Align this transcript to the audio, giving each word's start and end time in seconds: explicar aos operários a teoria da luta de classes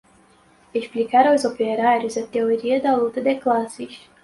explicar 0.73 1.27
aos 1.27 1.45
operários 1.45 2.17
a 2.17 2.25
teoria 2.25 2.81
da 2.81 2.95
luta 2.95 3.21
de 3.21 3.35
classes 3.35 4.09